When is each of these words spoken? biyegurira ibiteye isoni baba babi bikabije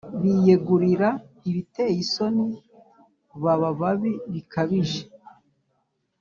biyegurira 0.21 1.09
ibiteye 1.49 1.95
isoni 2.03 2.47
baba 3.43 3.69
babi 3.79 4.11
bikabije 4.31 5.01